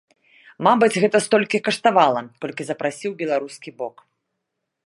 Мабыць, 0.67 0.97
гэта 1.03 1.17
столькі 1.25 1.61
каштавала, 1.69 2.21
колькі 2.47 2.63
запрасіў 2.71 3.11
беларускі 3.23 3.79
бок. 3.83 3.95